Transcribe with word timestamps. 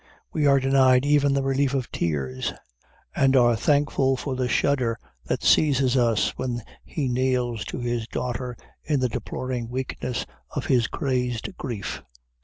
We 0.33 0.47
are 0.47 0.59
denied 0.59 1.05
even 1.05 1.35
the 1.35 1.43
relief 1.43 1.75
of 1.75 1.91
tears; 1.91 2.53
and 3.15 3.35
are 3.35 3.55
thankful 3.55 4.17
for 4.17 4.35
the 4.35 4.47
shudder 4.49 4.97
that 5.27 5.43
seizes 5.43 5.95
us 5.95 6.29
when 6.39 6.63
he 6.83 7.07
kneels 7.07 7.63
to 7.65 7.77
his 7.77 8.07
daughter 8.07 8.57
in 8.83 8.99
the 8.99 9.09
deploring 9.09 9.69
weakness 9.69 10.25
of 10.55 10.65
his 10.65 10.87
crazed 10.87 11.55
grief. 11.55 12.01